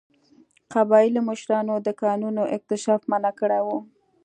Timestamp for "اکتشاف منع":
2.55-3.31